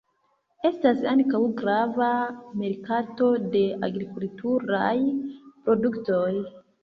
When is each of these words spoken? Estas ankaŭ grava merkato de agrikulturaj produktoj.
Estas 0.69 1.01
ankaŭ 1.09 1.41
grava 1.59 2.07
merkato 2.63 3.27
de 3.55 3.61
agrikulturaj 3.89 4.95
produktoj. 5.69 6.33